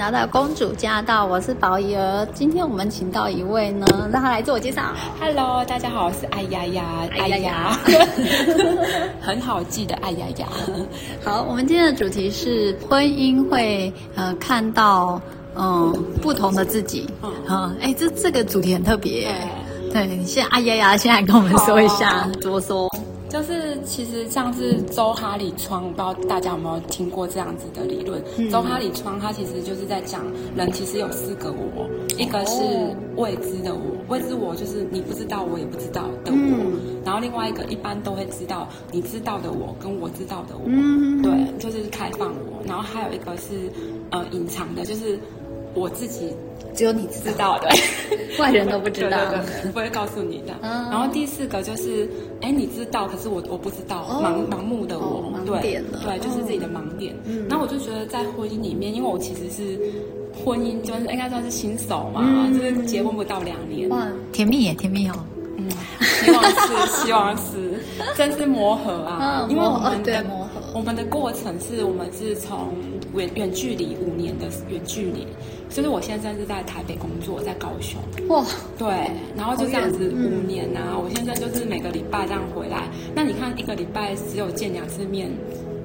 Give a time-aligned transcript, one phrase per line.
[0.00, 2.26] 来到公主驾到，我是宝仪儿。
[2.32, 4.80] 今天我们请到一位呢，让他来自我介绍。
[5.20, 7.78] Hello，大家好，我是爱丫丫，爱丫丫，
[9.20, 10.46] 很好记的爱丫丫。
[11.22, 15.20] 好，我们今天的主题是婚姻会呃看到
[15.54, 15.92] 嗯
[16.22, 17.06] 不同的自己。
[17.22, 19.28] 嗯，哎，这这个主题很特别。
[19.92, 22.89] 对，你现在爱丫丫，先来跟我们说一下怎么说。
[23.30, 28.20] 就是其实像是周哈里窗，不知道大家有没有听过这样子的理论？
[28.36, 30.24] 嗯、周哈里窗它其实就是在讲
[30.56, 31.88] 人其实有四个我，
[32.18, 32.60] 一个是
[33.16, 43.70] 未知的我，未知我就是你不知道我也不知道的我，嗯、然后另外一个一般都会知道你知道的我跟我知道的我，嗯、对，就是开放我，然后还有一个是
[44.10, 45.16] 呃隐藏的，就是
[45.72, 46.34] 我自己。
[46.74, 47.68] 只有你知道的，
[48.38, 50.54] 外人都不知道， 对对对，不会告诉你的。
[50.62, 52.08] 然后第四个就是，
[52.40, 57.14] 哎，你知道，可是我我不知道，盲盲目的我，对对，就是自己的盲点。
[57.48, 59.78] 然后我就觉得在婚姻里面，因为我其实是
[60.44, 63.88] 婚姻，就是应该算是新手嘛，就是结婚不到两年。
[63.88, 65.14] 哇，甜蜜耶，甜蜜哦。
[65.56, 65.68] 嗯，
[66.00, 67.82] 希望是，希望是，
[68.16, 72.72] 真是磨合啊，因为我们的磨合，我们的过程是我们是从
[73.14, 75.26] 远远距离五年的远距离。
[75.70, 78.00] 就是我先生是在台北工作，在高雄。
[78.28, 78.44] 哇，
[78.76, 78.88] 对，
[79.36, 80.92] 然后就这样子五年呐、啊。
[80.94, 82.88] 嗯、我先生就是每个礼拜这样回来。
[83.14, 85.30] 那你看一个礼拜只有见两次面，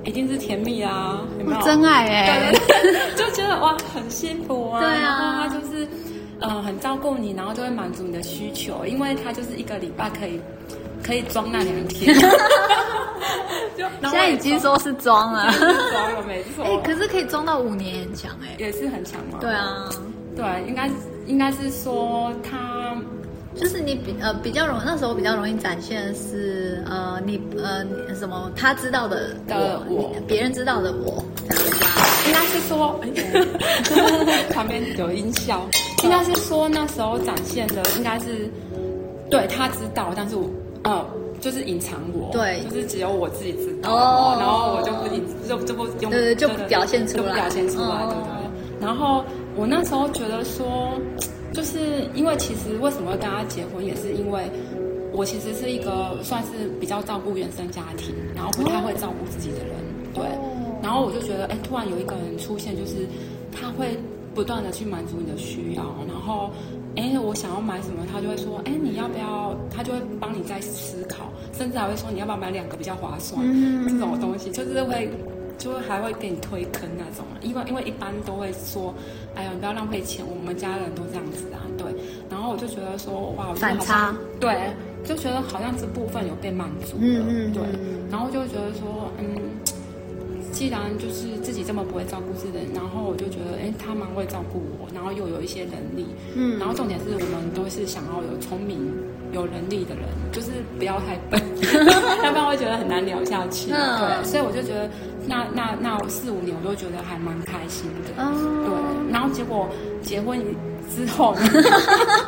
[0.03, 1.61] 一定是甜蜜啊，有没有？
[1.61, 2.52] 真爱哎、
[3.16, 4.81] 就觉得哇，很幸福啊。
[4.81, 5.88] 对啊，然后他就是
[6.39, 10.39] 呃很照顾你，然后就会满足你的需求，因为他就是一个礼拜可以
[11.03, 12.16] 可以装那两天。
[13.76, 16.64] 现在已经说是装了，装了没错。
[16.66, 19.38] 哎，可是可以装到五年，很强哎，也是很强嘛。
[19.42, 19.90] 对啊，
[20.36, 20.90] 对，应该
[21.28, 22.96] 应该是说他
[23.56, 31.24] 就是你比呃比较容那时候比较容易展现的是呃你呃什么他知道的的我，别人知道的我，
[32.28, 33.00] 应该是说
[34.53, 35.66] 旁边有音效，
[36.03, 38.52] 应该是说那时候展现的应该是
[39.30, 40.50] 对他知道，但是我
[40.85, 41.06] 呃。
[41.41, 48.81] 就是隐藏我，对，就是只有我自己知道，哦、然后我就不隐，就就不用，对，就不表现出来，表现出来，对对。
[48.81, 49.24] 然后
[49.56, 50.90] 我那时候觉得说，
[51.53, 54.50] 就是因为其实为什么会跟他结婚，也是因为
[55.12, 59.75] 我其实是一个算是比较照顾原生家庭，然后不太会照顾自己的人，
[60.16, 60.24] 对。
[60.81, 63.06] 然后我就觉得，哎，突然有一个人出现，就是
[63.51, 64.00] 他会
[64.34, 66.50] 不断的去满足你的需要，然后。
[66.95, 69.53] 哎，我想要买什么，他就会说，哎，你要不要？
[69.69, 73.41] 他就会帮你再思考，甚至还会说，你要不要买两个比较划算？
[73.44, 75.09] 嗯、这种东西就是会，
[75.57, 77.25] 就会还会给你推坑那种。
[77.41, 78.94] 因为因为一般都会说，
[79.35, 81.88] 哎呀，你不要浪费钱，我们家人都这样子啊，对。
[82.29, 84.56] 然后我就觉得说，哇，我反差，对，
[85.03, 87.62] 就觉得好像这部分有被满足了，嗯、对。
[88.09, 89.25] 然后就觉得说，嗯。
[90.56, 98.80] 既然就是自己这么不会照顾自己然后我就觉得，哎，他蛮会照顾我，然后又有一些能力，嗯，然后重点是我们都是想要有聪明、
[99.34, 101.42] 有能力的人，就是不要太笨，
[102.24, 103.70] 要不然会觉得很难聊下去。
[103.70, 104.90] 嗯、对，所以我就觉得，
[105.28, 108.16] 那那那四五年我都觉得还蛮开心的。
[108.18, 109.68] 嗯、对，然后结果
[110.02, 110.40] 结婚
[110.96, 111.42] 之后呢，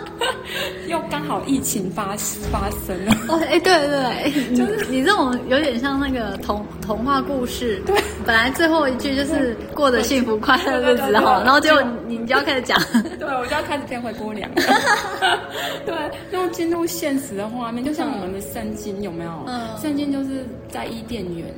[0.90, 2.14] 又刚好疫情发
[2.52, 3.16] 发生了。
[3.30, 7.82] 哦，哎，对对对，就是你这种有点像那个童童话故事。
[7.86, 7.94] 对，
[8.26, 12.80] 本来最后一句就是过着幸福快乐的日子哈，然后结果你就要开始讲。
[13.20, 14.50] 对，我就要开始变灰姑娘。
[15.86, 15.94] 对，
[16.32, 19.32] 然后进入现实的画面，就像我们的圣经有没有？
[19.48, 21.54] 嗯，圣经就是在伊甸园，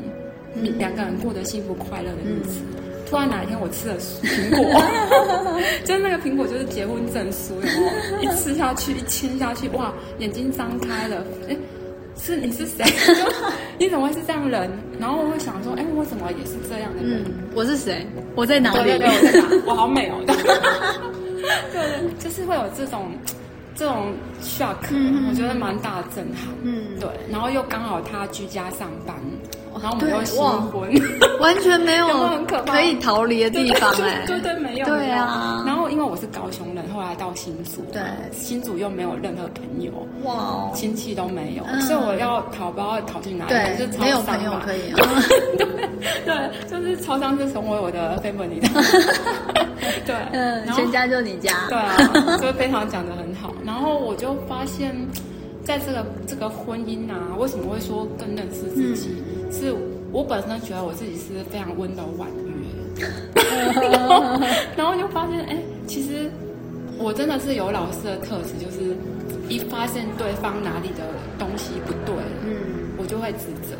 [0.79, 2.61] 两个人过着幸福快乐的日子。
[3.07, 4.81] 突然哪一天我吃了苹果，
[5.85, 7.81] 就是那个苹果就是结婚证书，然后
[8.21, 11.57] 一吃下去，一亲下去，哇，眼睛张开了，哎，
[12.21, 12.85] 是你是谁？
[13.79, 14.69] 你怎么会是这样人？
[14.99, 17.23] 然后我会想说，哎，我怎么也是这样的人？
[17.55, 18.05] 我是谁？
[18.35, 18.83] 我在哪里？
[18.83, 19.63] 对对对，我在哪？
[19.67, 20.15] 我好美哦！
[20.27, 20.35] 对
[21.71, 23.11] 对，就是会有这种
[23.75, 24.13] 这种
[24.43, 24.75] shock，
[25.29, 26.53] 我觉得蛮大的震撼。
[26.63, 29.15] 嗯，对，然后又刚好他居家上班。
[29.81, 30.89] 然后我们又新婚，
[31.39, 32.07] 完全没有
[32.65, 34.85] 可以逃离的地方哎，对对没有。
[34.85, 39.91] 对啊，然后因为我是高雄人，后来到新竹，对，新竹又没有任何朋友，
[40.23, 44.91] 哇，亲戚都没有，所以我要逃，不知道逃去哪里，对，就没有朋友可以。
[45.57, 45.67] 对
[46.25, 48.69] 对，就是超商是成为我的 family 的，
[50.05, 53.53] 对，嗯，全家就你家，对啊，就非常讲的很好。
[53.65, 54.95] 然后我就发现，
[55.63, 59.09] 在这个这个婚姻啊，为什么会说更认识自己？
[59.51, 59.73] 是
[60.11, 62.27] 我本身觉得我自己是非常温柔婉
[62.95, 63.05] 约，
[64.75, 65.57] 然后就发现，哎，
[65.87, 66.29] 其实
[66.97, 68.95] 我真的是有老师的特质，就是
[69.47, 71.03] 一发现对方哪里的
[71.37, 72.15] 东西不对，
[72.45, 72.53] 嗯，
[72.97, 73.75] 我就会指责。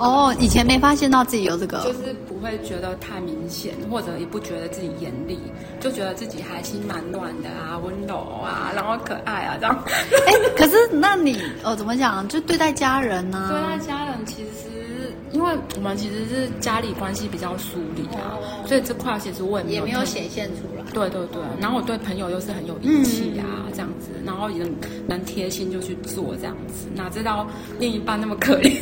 [0.00, 5.38] 哦，以前没发现到自己有这个，就是不会觉得太明显，或者也不觉得自己严厉，
[5.78, 9.84] 就觉得自己还心蛮暖的啊，温柔啊，然后可爱啊这样。
[10.26, 12.26] 哎，可是那你哦怎么讲？
[12.28, 13.50] 就对待家人呢？
[13.52, 20.82] 对待家人其实因为我们其实是家里关系比较疏离啊，哦、所以这块其实我也没有，也没有显现出来。
[20.94, 24.74] 对对对，然后我对朋友又是很有义气啊，嗯、这样子，然后也能
[25.06, 27.46] 能贴心就去做这样子，哪知道
[27.78, 28.76] 另一半那么可怜，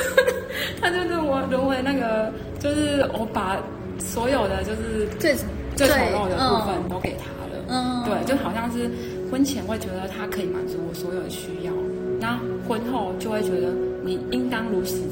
[0.80, 3.56] 他就是我沦为那个，就是我把
[3.98, 5.34] 所有的就是最
[5.74, 8.90] 最丑陋的部分都给他了，嗯，对，就好像是
[9.30, 11.72] 婚前会觉得他可以满足我所有的需要，
[12.20, 12.38] 那
[12.68, 13.68] 婚后就会觉得
[14.04, 15.02] 你应当如此。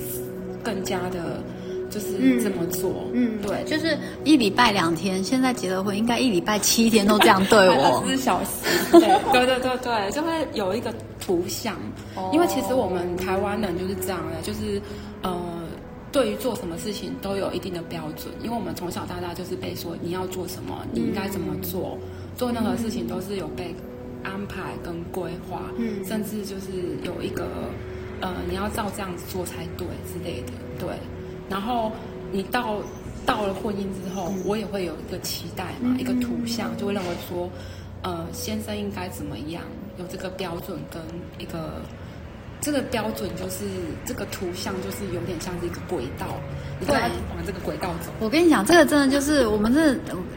[0.67, 1.41] 更加的，
[1.89, 8.51] 就是这么做，嗯，嗯对，就是一礼拜两天，现在结了婚，应该一礼拜七天都这样对我，二十四小时，
[8.91, 9.01] 对，
[9.31, 10.93] 对对对对，就会有一个
[11.27, 11.75] 图像，
[12.15, 14.81] 哦、因为其实我们台湾人就是这样的，就是
[15.23, 15.35] 呃，
[16.13, 23.75] 对于做什么事情都有一定的标准，因为我们从小到大就是被说你要做什么，你应该怎么做，嗯、做任何事情都是有被
[24.23, 26.71] 安排跟规划，嗯，甚至就是
[27.03, 27.49] 有一个。
[28.19, 30.89] 呃，你要照这样子做才对之类的，对。
[31.51, 31.93] 然后
[32.33, 32.79] 你到
[33.27, 37.47] 到了婚姻之后，嗯、我也会有一个期待嘛，嗯、一个图像，就会认为说，
[38.03, 39.63] 呃，先生应该怎么样，
[39.99, 41.01] 有这个标准跟
[41.39, 41.81] 一个
[42.61, 43.65] 这个标准就是
[44.05, 46.27] 这个图像就是有点像是一个轨道，
[46.81, 48.11] 你对，往这个轨道走。
[48.19, 49.95] 我跟你讲，这个真的就是我们这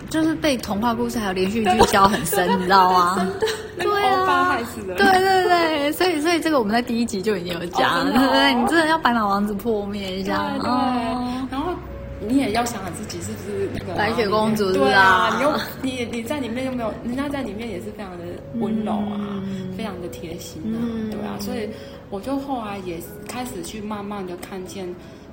[0.10, 3.28] 就是被童话故事还有连续剧教很深， 你知道吗？
[3.78, 8.54] 对啊，对对对，所以所以这个我们在第一集就已经有讲，对不对？
[8.54, 10.68] 你真的要白马王子破灭一下，对，
[11.50, 11.59] 然后
[12.30, 18.24] 你也要想想自己是不是那个白雪公主，对啊，你又你你在里面又没有，人家在里面也是非常的
[18.60, 19.44] 温柔啊，
[19.76, 20.78] 非常的贴心啊，
[21.12, 21.68] 对啊，所以
[22.10, 24.88] 我就后来也开始去慢慢的看见。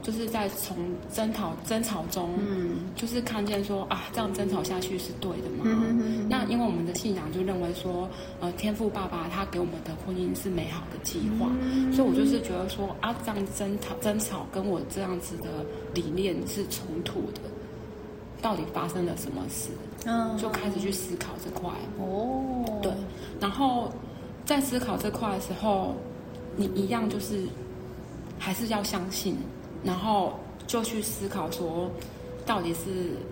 [0.06, 0.76] 就是在从
[1.12, 5.64] 争吵争吵中，嗯，就是看见说啊，这样争吵下去是对的吗？
[5.64, 8.08] 嗯、哼哼，那因为我们的信仰就认为说，
[8.38, 17.40] 呃，天父爸爸他给我们的婚姻是美好的计划，嗯、所以我就是觉得说啊，这样争吵争吵跟我这样子的理念是冲突的，
[18.40, 19.70] 到底发生了什么事？
[20.04, 21.68] 嗯，就开始去思考这块。
[21.98, 22.92] 哦，对，
[23.40, 23.92] 然后
[24.44, 25.96] 在思考这块的时候，
[26.54, 27.44] 你一样就是
[28.38, 29.36] 还是要相信。
[29.84, 31.90] 然后就去思考说，
[32.44, 32.81] 到底是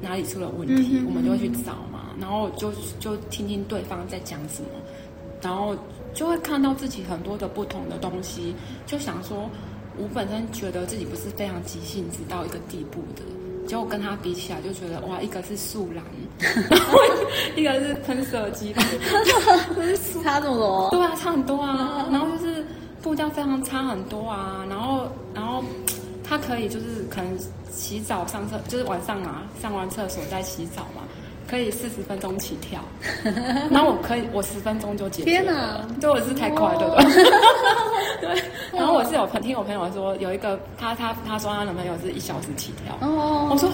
[0.01, 2.01] 哪里出了问题，嗯、我们就会去找嘛。
[2.21, 4.69] 然后就就听听对方在讲什么，
[5.43, 5.77] 然后
[6.13, 8.55] 就会看到自己很多的不同的东西。
[8.87, 9.51] 就想说，
[9.99, 13.23] 我本身觉得自己不是非常急性子到一个地步的，
[13.67, 16.05] 结果跟他比起来，就觉得哇，一个是树懒，
[16.71, 16.99] 然后
[17.57, 18.73] 一个是喷射机，
[20.23, 20.89] 差这么多？
[20.91, 22.07] 对啊，差很多啊。
[22.13, 22.65] 然后就是
[23.03, 24.65] 步调非常差很多啊。
[24.69, 25.65] 然后，然后。
[26.27, 27.39] 他可以就是可能
[27.71, 31.03] 洗澡上厕，就是晚上嘛，上完厕所再洗澡嘛，
[31.49, 32.81] 可以四十分钟起跳。
[33.71, 35.31] 然后我可以，我十分钟就解决。
[35.31, 37.25] 天哪，对我是太快，对不对？
[38.35, 38.43] 对。
[38.73, 42.97] 然后我是有听我朋友说，有一个他他他说他男朋友是一小时起跳。
[43.07, 43.49] 哦。
[43.51, 43.69] 我说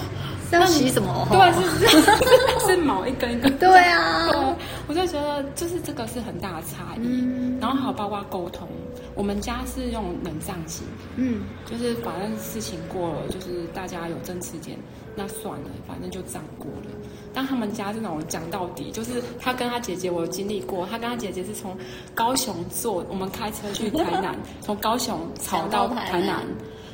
[0.51, 1.27] 那洗什么？
[1.31, 3.57] 对，是是是毛一根一根。
[3.59, 4.29] 对啊。
[4.91, 7.61] 我就觉得就是这个是很大的差异。
[7.61, 8.67] 然后还有包括沟通。
[9.15, 10.85] 我们家是用冷战型，
[11.17, 14.79] 嗯，就是反正事情过了，就是大家有争执点，
[15.15, 16.91] 那算了，反正就这样过了。
[17.33, 21.77] 但他们家是那种讲到底，就是他跟他姐姐，我有经历过，他跟他姐姐是从
[22.15, 26.43] 高雄坐，我们开车去台南， 从高雄吵到台南，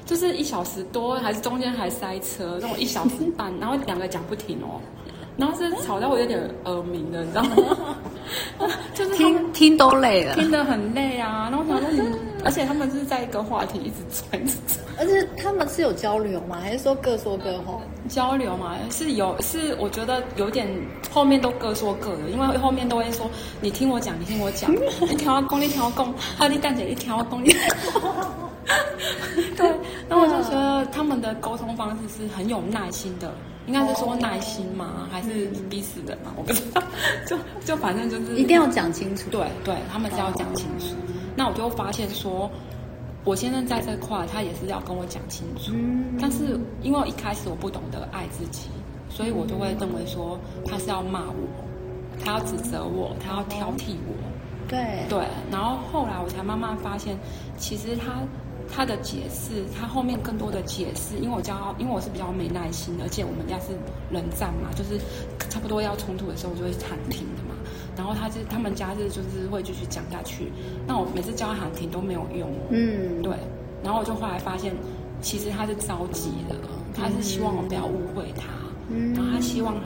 [0.04, 4.80] 就是一小时多，还是中间还塞车，那种一小时半，然后两个讲不停哦。
[5.36, 7.95] 然后是吵到我有点耳鸣的，你知道吗？
[8.94, 11.48] 就是听听都累了，听得很累啊。
[11.50, 12.00] 然后想说你，
[12.44, 14.84] 而且他们是在一个话题一直转，一直转。
[14.98, 16.58] 而且他们是有交流吗？
[16.62, 17.78] 还是说各说各话？
[18.08, 20.68] 交流嘛，是有，是我觉得有点
[21.10, 23.28] 后面都各说各的，因为后面都会说
[23.60, 24.76] 你听我讲，你听我讲，你
[25.16, 27.54] 听我讲，你听我讲，还有你干姐，你听我讲，你。
[29.56, 29.66] 对，
[30.08, 33.32] 然后我就觉得他们的沟通方式是很有耐心的。
[33.66, 35.08] 应该是说耐心吗？
[35.10, 36.32] 还是逼死人吗？
[36.36, 36.82] 我不知道。
[37.26, 39.28] 就就反正就是一定要讲清楚。
[39.30, 40.94] 对对，他们是要讲清楚。
[41.34, 42.50] 那我就发现说，
[43.24, 45.72] 我先生在这块，他也是要跟我讲清楚。
[46.20, 48.68] 但是因为一开始我不懂得爱自己，
[49.08, 54.14] 所以我就会认为说他是要骂我，他要指责我，他要挑剔我。
[54.68, 55.24] 对对。
[55.50, 57.18] 然后后来我才慢慢发现，
[57.58, 58.22] 其实他。
[58.70, 63.72] 他的解释，他后面更多的解释，因为我教，因为我是比较没耐心的，而且我们家是
[64.10, 64.98] 冷战嘛，就是
[65.48, 67.54] 差不多要冲突的时候，我就会喊停的嘛。
[67.96, 70.52] 然后他就他们家是就是会继续讲下去，
[70.86, 72.50] 那我每次教他喊停都没有用。
[72.70, 73.34] 嗯，对。
[73.82, 74.74] 然后我就后来发现，
[75.22, 76.56] 其实他是着急的，
[76.94, 78.48] 他是希望我不要误会他，
[78.90, 79.76] 嗯、然后他希望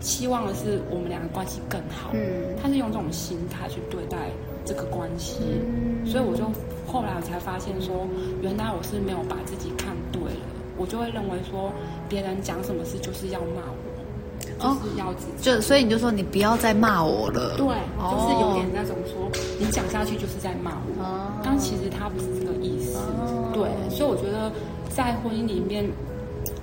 [0.00, 4.16] 希望的是我们两个关系更好，嗯、他是用这种心态去对待
[4.64, 6.44] 这个关系，嗯、所以我就
[6.86, 8.06] 后来我才发现说，
[8.42, 11.72] 原来我是没有把自己看对了，我就会认为说
[12.08, 13.92] 别人讲什么事就是要骂我。
[14.58, 17.56] 就是要自己，就所以你就说你不要再骂我了。
[17.56, 19.28] 对，就是有点那种说
[19.58, 22.98] 你讲下去就是在骂我，但其实他不是这个意思。
[23.52, 24.52] 对，所以我觉得
[24.88, 25.84] 在婚姻里面，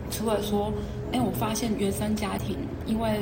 [0.10, 0.72] 除了说，
[1.12, 3.22] 哎，我发现原生家庭，因为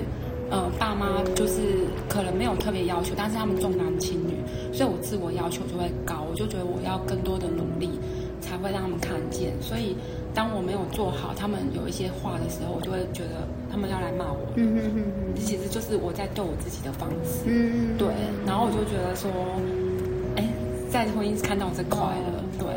[0.51, 4.33] 呃爸妈就是可能没有特别要求，但是他们重男轻女，
[4.77, 7.89] 所以我自我要求就会高，我就觉得我要更多的努力
[8.39, 9.95] 才会让他们看见，所以。
[10.37, 13.41] 当我没有做好，他们有一些话的时候，我就会觉得
[13.71, 14.45] 他们要来骂我。
[14.53, 17.41] 嗯嗯嗯，其实就是我在对我自己的方式。
[17.47, 18.07] 嗯嗯，对。
[18.45, 19.31] 然后我就觉得说，
[20.35, 20.45] 哎，
[20.91, 22.69] 在婚姻看到这快乐，对，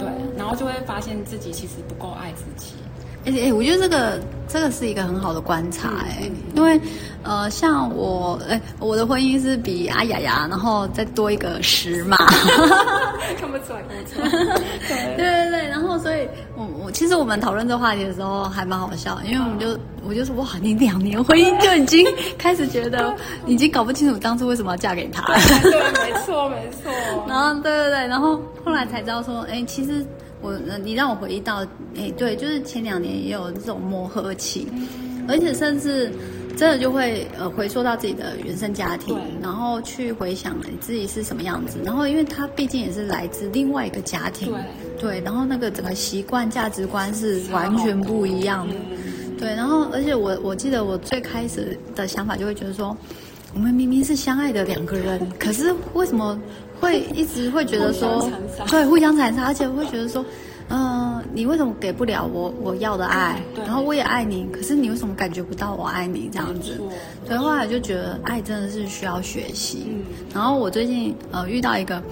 [0.00, 0.08] 对。
[0.38, 2.72] 然后就会发现自己其实不够爱自己。
[3.26, 6.80] 哎哎，我觉得这个这个是一个很好的观察，哎，因为
[7.24, 12.16] 呃，像我，哎，我的婚姻是比阿雅雅，然后再多一个十嘛，
[13.36, 14.54] 看不出来，看不出来，
[14.86, 15.16] 对。
[15.16, 22.06] 对对，然后所以，我我其实我们讨论这个话题的时候还蛮好笑，因为我们就我就说哇，你两年婚姻就已经
[22.38, 23.12] 开始觉得
[23.46, 25.24] 已经搞不清楚当初为什么要嫁给他，
[25.62, 26.92] 对，没错没错，
[27.26, 30.06] 然后对对对，然后后来才知道说，哎，其实。
[30.46, 34.68] 我，你让我回忆到，哎，对，就是前两年也有这种磨合期，
[35.28, 36.12] 而且甚至
[36.56, 44.54] 真的就会呃回溯到自己的原生家庭，然后去回想你自己是什么样子，然后因为他毕竟也是来自另外一个家庭，
[45.00, 48.74] 对，然后那个整个习惯价值观是完全不一样的，
[49.38, 52.96] 对，然后而且我我记得我最开始的想法就会觉得说，
[53.56, 56.38] 我们明明是相爱的两个人， 可是为什么？
[56.78, 58.30] 会一直会觉得说，
[58.68, 60.22] 对，互相残杀，而且会觉得说，
[60.68, 63.40] 嗯、呃，你为什么给不了我我要的爱？
[63.64, 66.78] 然后我也爱你，可是你为什么感觉不到我爱你这样子？
[67.26, 69.86] 所以后来就觉得爱真的是需要学习。
[69.88, 72.02] 嗯、然后我最近呃遇到一个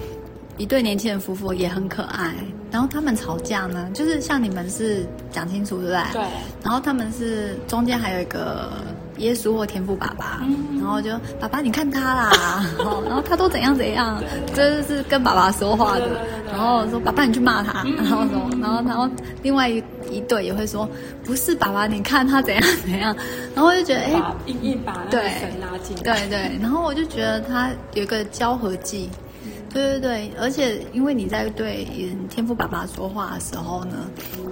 [0.57, 2.33] 一对年轻人夫妇也很可爱，
[2.71, 6.01] 然后他们吵架呢，就是像你们是讲清楚对不对？
[6.13, 6.21] 对。
[6.63, 8.71] 然后他们是中间还有一个。
[9.17, 10.41] 耶稣或天父爸爸，
[10.77, 14.21] 然后就爸爸，你看他啦， 然后他都怎样怎样，
[14.53, 16.07] 这是跟爸爸说话的，
[16.51, 19.09] 然后说爸爸你去骂他，然后什么，然后然后
[19.41, 20.87] 另外一一对也会说
[21.23, 23.15] 不是爸爸，你看他怎样怎样，
[23.55, 29.09] 然后我就觉得哎，硬硬把那个神拉近，对对，然后我就觉得他有一个交合剂。
[29.73, 31.85] 对对对，而且因为你在对
[32.29, 34.09] 天父爸爸说话的时候呢，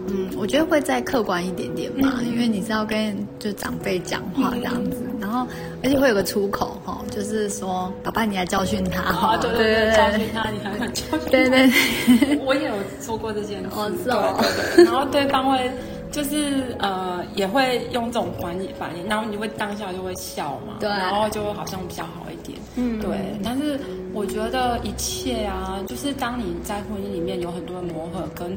[0.08, 5.48] 嗯，我觉得会再客观一点点嘛，嗯、因为你是要跟就长辈讲话这样子，嗯、然后
[5.84, 15.72] 而且会有个出口哈，就是说爸爸你来教训他哈，对对对，教训他，你还很教训他，对对，我也有做过这件事，哦是哦，对对对，然后对方会。
[16.14, 23.18] 就是呃，也会用这种反应反应，然后你会当下就会笑嘛，对，然后就会好像比较好一点，嗯，对。
[23.44, 23.80] 但是
[24.14, 28.56] 我觉得一切啊，就是当你在婚姻里面有很多的磨合，跟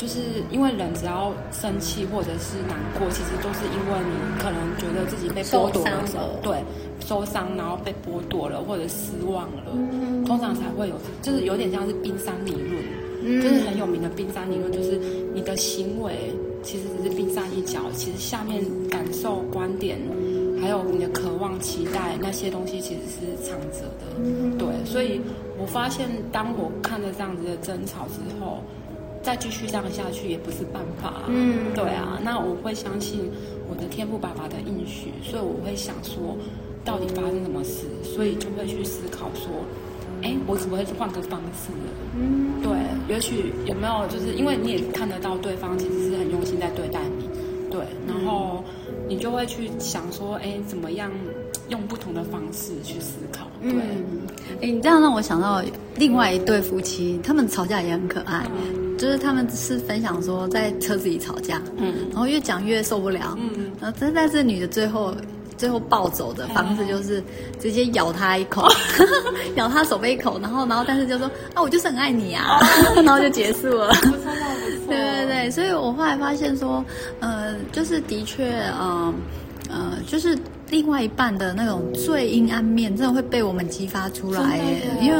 [0.00, 0.18] 就是
[0.50, 6.64] 因为人只要生气或者是难过，其实都是因为你可能觉得自己被剥夺了，对，
[7.00, 12.82] 受伤，然后被剥夺了或者失望了，嗯，通常才会有，就是有点像是冰山理论，
[13.22, 14.98] 嗯，就是很有名的冰山理论，就是
[15.34, 16.12] 你的行为。
[16.62, 19.98] 其实只是冰山一角，其实下面感受、观点，
[20.60, 24.04] 还有你的渴望、期待那些东西，其实是藏着的。
[24.22, 25.22] 嗯、对，所以
[25.58, 28.58] 我发现，当我看了这样子的争吵之后，
[29.22, 31.22] 再继续这样下去也不是办法。
[31.28, 33.30] 嗯，对啊，那我会相信
[33.68, 36.36] 我的天赋爸爸的应许，所以我会想说，
[36.84, 37.86] 到底发生什么事？
[38.02, 39.50] 所以就会去思考说。
[40.22, 41.88] 哎，我怎么会换个方式呢？
[42.14, 42.70] 嗯，对，
[43.08, 47.26] 也许有没有就是因为你也看得到对方其实是很用心在对待你，
[47.70, 48.62] 对，然后
[49.08, 51.10] 你就会去想说，哎，怎么样
[51.70, 53.46] 用不同的方式去思考？
[53.62, 53.72] 对，
[54.60, 55.62] 哎，你这样让我想到
[55.96, 58.46] 另外一对夫妻，他们吵架也很可爱，
[59.00, 65.14] 就是他们是分享说在车子里吵架，嗯，然后越讲越受不了，嗯，然后但但是女的最后。
[65.56, 67.22] 最后暴走的方式就是
[67.60, 68.66] 直接咬他一口，
[69.56, 72.58] 咬他手背一口，然后然后但是就说啊，我就是很爱你啊，
[73.04, 73.92] 然后就结束了。
[74.88, 76.82] 对对对，所以我后来发现说，
[77.20, 79.12] 呃，就是的确，嗯
[79.68, 80.34] 呃，呃，就是
[80.70, 84.82] 另外一半的那种最阴暗面，真的会被我们激发出来耶。
[85.00, 85.16] 因为，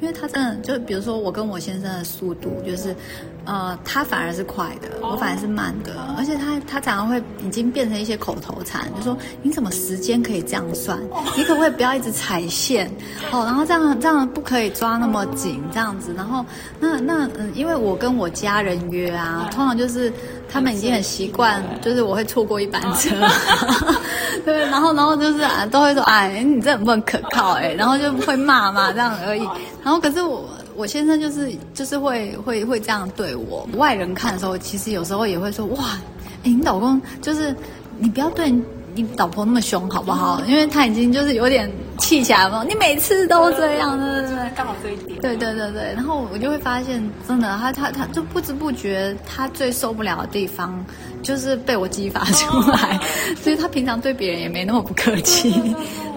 [0.00, 2.96] 因为他真的就比如说我跟我先生的速度，就是，
[3.44, 5.92] 呃，他反而是快的，我反而是慢的。
[6.16, 10.98] 而且他他常常会已经变成一些口头禅，就说你怎么时间可以这样算？
[11.36, 12.90] 你可不可以不要一直踩线？
[13.30, 16.14] 哦，然后这样这样不可以抓那么紧，这样子。
[16.16, 16.44] 然后
[16.80, 20.10] 那那嗯，因为我跟我家人约啊，通常就是
[20.48, 23.14] 他们已经很习惯，就是我会错过一班车。
[24.44, 29.42] 对，然后，然后就是啊，都会说，哎，你这很不很可靠，哎，然后就会骂嘛，这样而已。
[29.82, 33.66] 然后，可是我，我先生就是，就是会，会，会这样对我。
[33.76, 35.98] 外人看的时候，其实有时候也会说，哇，
[36.42, 37.54] 哎，你老公就是，
[37.98, 38.50] 你不要对
[38.94, 40.40] 你老婆那么凶，好不好？
[40.46, 41.70] 因为他已经就是有点。
[41.98, 45.20] 气起来吗，你每次都这样，对对对，刚好这一点。
[45.20, 45.70] 对对对。
[45.72, 50.84] 对，然后我就会发现，真的，他他他就不知不觉，他最受不了的地方
[51.22, 53.00] 就是被我激发出来，
[53.42, 55.50] 所以他平常对别人也没那么不客气。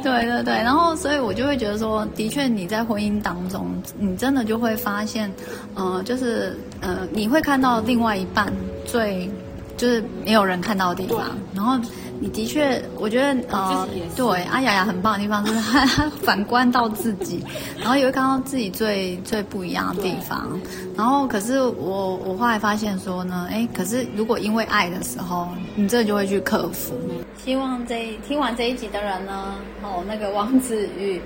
[0.04, 3.66] 对对对，然后所以我就会觉得说，的确你在婚姻当中，
[3.98, 5.32] 你真的就会发现，
[5.76, 8.52] 呃，就是呃，你会看到另外一半
[8.86, 9.30] 最
[9.76, 11.80] 就是没有人看到的地方，然后。
[12.20, 17.44] 你的确，我觉得呃，对，阿雅雅很棒的地方就是她她 反观到自己，
[17.80, 20.60] 然后也会看到自己最最不一样的地方。
[20.96, 26.96] 然后，可是我我后来发现说呢，哎，可是如果因为爱的时候，你这就会去克服。
[27.44, 31.22] 希望这听完这一集的人呢，哦，那个王子与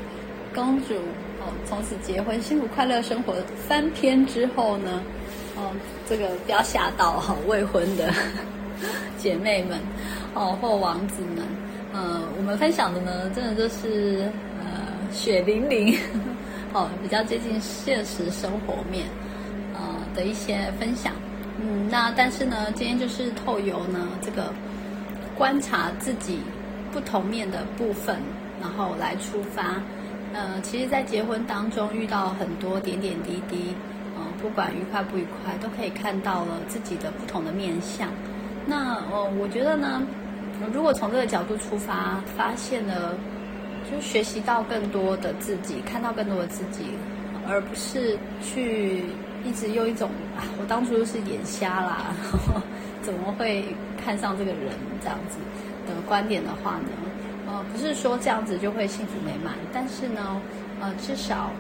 [0.54, 0.96] 公主
[1.40, 3.34] 哦，从此结婚，幸福快乐生活
[3.68, 5.02] 三篇之后呢，
[5.56, 5.72] 哦，
[6.08, 8.14] 这个不要吓到哈、哦、未婚的
[9.18, 9.80] 姐妹们。
[10.34, 11.46] 哦，或王子们，
[11.92, 14.66] 呃，我们分享的呢，真的就是呃
[15.12, 15.94] 血淋淋，
[16.74, 19.06] 哦，比较接近现实生活面，
[19.74, 19.82] 呃
[20.16, 21.14] 的一些分享。
[21.60, 24.54] 嗯，那但是呢，今天就是透由呢这个
[25.38, 26.40] 观察自己
[26.94, 28.16] 不同面的部分，
[28.62, 29.76] 然后来出发。
[30.34, 33.76] 呃，其实，在结婚当中遇到很多点点滴滴，
[34.16, 38.08] 呃，不管愉快不愉快，都可以看到了自己的不同的面相。
[38.66, 40.02] 那呃，我觉得呢。
[40.74, 43.16] 如果从这个角度出发，发现了，
[43.90, 46.86] 就学习到更多的自己，看到更多的自己，
[47.48, 49.04] 而不是去
[49.44, 52.14] 一直用一种啊，我当初是眼瞎啦，
[53.02, 53.66] 怎么会
[54.04, 54.72] 看上这个人
[55.02, 55.38] 这样子
[55.88, 56.90] 的观点的话呢？
[57.48, 60.42] 呃，不是说这样子就会幸福美满，但是呢，
[60.80, 61.52] 呃，至少，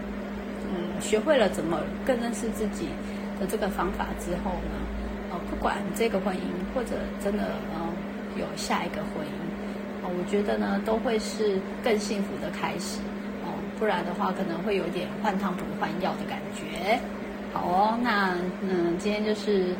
[0.70, 2.88] 嗯，学会了怎么更认识自己
[3.40, 4.80] 的这个方法之后呢，
[5.32, 6.40] 呃，不管这个婚姻
[6.74, 6.92] 或者
[7.24, 7.90] 真的呃。
[8.38, 13.00] 有下一个婚姻，哦，我觉得呢，都会是更幸福的开始，
[13.44, 17.00] 哦，不然的话可能会有点换汤不换药的感觉。
[17.54, 19.76] 好哦，那嗯，今天就是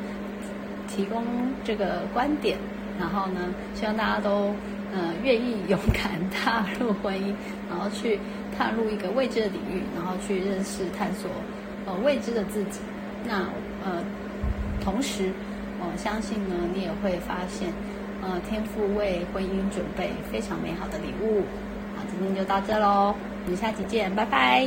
[0.88, 1.24] 提供
[1.64, 2.58] 这个观点，
[3.00, 4.54] 然后呢，希望大家都
[4.94, 7.34] 嗯愿意勇敢踏入婚姻，
[7.70, 8.20] 然后去
[8.58, 11.30] 踏入一个未知的领域，然后去认识探索
[11.86, 12.82] 呃未知的自己。
[13.24, 13.46] 那
[13.86, 14.04] 呃，
[14.84, 15.32] 同时，
[15.80, 17.70] 我相信呢，你也会发现。
[18.22, 21.42] 呃，天父为婚姻准备非常美好的礼物。
[21.96, 24.66] 好，今天就到这喽，我们下期见，拜拜。